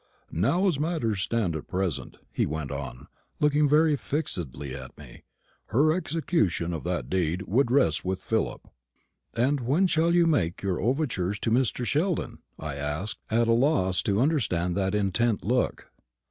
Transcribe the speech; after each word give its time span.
Now, 0.31 0.65
as 0.65 0.79
matters 0.79 1.21
stand 1.21 1.55
at 1.55 1.67
present," 1.67 2.17
he 2.31 2.47
went 2.47 2.71
on, 2.71 3.05
looking 3.39 3.69
very 3.69 3.95
fixedly 3.95 4.73
at 4.73 4.97
me, 4.97 5.25
"her 5.67 5.93
execution 5.93 6.73
of 6.73 6.83
that 6.85 7.07
deed 7.07 7.43
would 7.43 7.69
rest 7.69 8.03
with 8.03 8.23
Philip." 8.23 8.67
"And 9.35 9.59
when 9.59 9.85
shall 9.85 10.15
you 10.15 10.25
make 10.25 10.63
your 10.63 10.81
overtures 10.81 11.37
to 11.41 11.51
Mr. 11.51 11.85
Sheldon?" 11.85 12.39
I 12.57 12.77
asked, 12.77 13.19
at 13.29 13.47
a 13.47 13.53
loss 13.53 14.01
to 14.01 14.19
understand 14.19 14.75
that 14.75 14.95
intent 14.95 15.45
look. 15.45 15.91